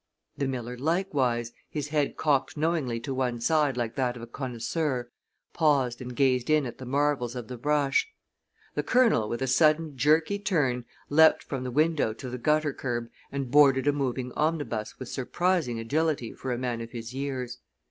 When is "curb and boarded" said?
12.73-13.85